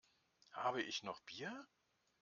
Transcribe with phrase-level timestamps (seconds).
[0.53, 1.67] Habe ich noch Bier?